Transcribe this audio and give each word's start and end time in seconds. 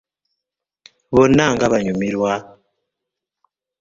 Bonna 1.15 1.45
nga 1.53 1.65
banyumirwa! 1.71 2.33